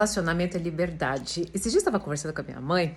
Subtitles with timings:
[0.00, 1.46] Relacionamento é liberdade.
[1.52, 2.96] Esse dia eu estava conversando com a minha mãe.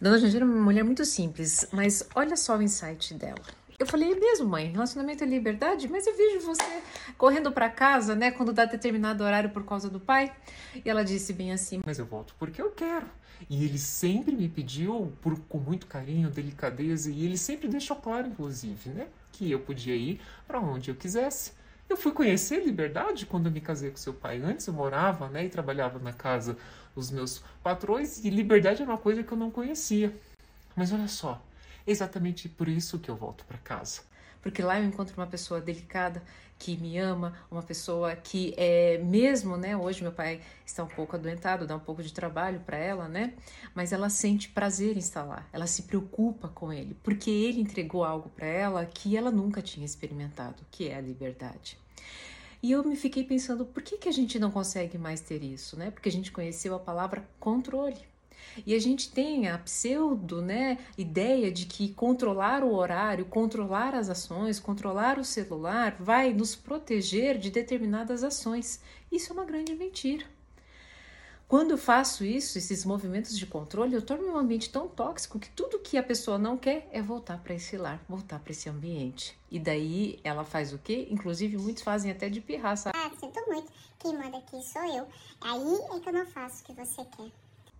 [0.00, 3.38] A dona Jandira é uma mulher muito simples, mas olha só o insight dela.
[3.78, 6.82] Eu falei, é mesmo, mãe, relacionamento é liberdade, mas eu vejo você
[7.16, 10.34] correndo para casa, né, quando dá determinado horário por causa do pai.
[10.84, 13.06] E ela disse bem assim: Mas eu volto porque eu quero.
[13.48, 18.26] E ele sempre me pediu, por, com muito carinho, delicadeza, e ele sempre deixou claro,
[18.26, 21.52] inclusive, né, que eu podia ir para onde eu quisesse.
[21.90, 24.40] Eu fui conhecer liberdade quando eu me casei com seu pai.
[24.40, 26.56] Antes eu morava né, e trabalhava na casa
[26.94, 30.16] dos meus patrões e liberdade era uma coisa que eu não conhecia.
[30.76, 31.42] Mas olha só,
[31.84, 34.02] exatamente por isso que eu volto para casa
[34.42, 36.22] porque lá eu encontro uma pessoa delicada
[36.58, 39.74] que me ama, uma pessoa que é mesmo, né?
[39.74, 43.32] Hoje meu pai está um pouco adoentado, dá um pouco de trabalho para ela, né?
[43.74, 48.04] Mas ela sente prazer em estar lá, ela se preocupa com ele, porque ele entregou
[48.04, 51.78] algo para ela que ela nunca tinha experimentado, que é a liberdade.
[52.62, 55.78] E eu me fiquei pensando, por que, que a gente não consegue mais ter isso,
[55.78, 55.90] né?
[55.90, 57.96] Porque a gente conheceu a palavra controle.
[58.66, 64.08] E a gente tem a pseudo né, ideia de que controlar o horário, controlar as
[64.08, 68.80] ações, controlar o celular vai nos proteger de determinadas ações.
[69.10, 70.24] Isso é uma grande mentira.
[71.50, 75.50] Quando eu faço isso, esses movimentos de controle, eu torno um ambiente tão tóxico que
[75.50, 79.36] tudo que a pessoa não quer é voltar para esse lar, voltar para esse ambiente.
[79.50, 81.08] E daí ela faz o quê?
[81.10, 82.92] Inclusive, muitos fazem até de pirraça.
[82.94, 83.72] Ah, sinto muito.
[83.98, 85.08] Quem manda aqui sou eu.
[85.40, 87.32] Aí é que eu não faço o que você quer.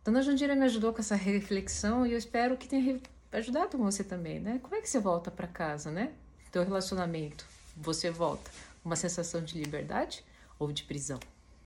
[0.03, 2.99] Dona Jandira me ajudou com essa reflexão e eu espero que tenha
[3.33, 4.59] ajudado você também, né?
[4.63, 6.13] Como é que você volta para casa, né?
[6.51, 7.45] Teu relacionamento,
[7.77, 8.51] você volta
[8.83, 10.25] uma sensação de liberdade
[10.59, 11.21] ou de prisão?